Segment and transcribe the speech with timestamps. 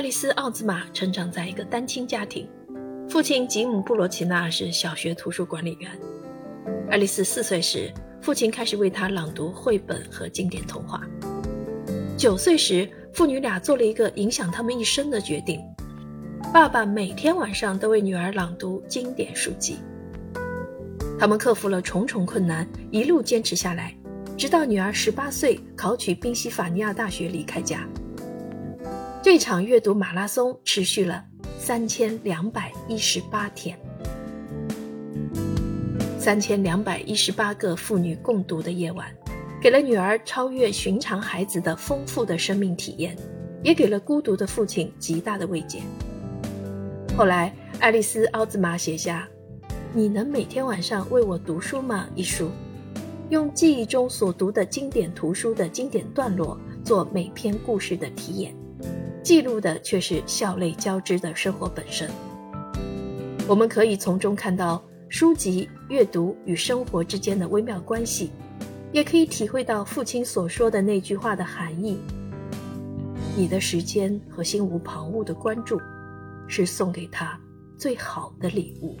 [0.00, 2.48] 爱丽丝·奥兹玛成长在一个单亲家庭，
[3.06, 5.90] 父亲吉姆·布罗奇纳是小学图书管理员。
[6.90, 7.92] 爱丽丝四岁时，
[8.22, 11.02] 父亲开始为她朗读绘本和经典童话。
[12.16, 15.60] 九岁时，父女俩做了一个影响他们一生的决定：
[16.50, 19.80] 爸爸每天晚上都为女儿朗读经典书籍。
[21.18, 23.94] 他们克服了重重困难，一路坚持下来，
[24.34, 27.86] 直到女儿十八岁考取宾夕法尼亚大学离开家。
[29.22, 31.22] 这场阅读马拉松持续了
[31.58, 33.78] 三千两百一十八天，
[36.18, 39.14] 三千两百一十八个父女共读的夜晚，
[39.60, 43.14] 给了女儿超越寻常孩子的丰富的生命体验，
[43.62, 45.82] 也给了孤独的父亲极大的慰藉。
[47.14, 49.28] 后来，爱丽丝·奥兹玛写下。
[49.92, 52.08] 你能每天晚上为我读书吗？
[52.14, 52.50] 一书，
[53.28, 58.54] 用记忆中所读的经典图书的经典段落做每篇故事的题眼，
[59.22, 62.10] 记录的却是笑泪交织的生活本身。
[63.46, 68.30] 我们可以从中看到书籍阅读与生活之间的微妙关系，
[68.92, 71.98] 也可以体会到父亲所说的那句话的含义：
[73.36, 75.80] 你的时间和心无旁骛的关注，
[76.46, 77.38] 是送给他
[77.76, 78.96] 最好的礼物。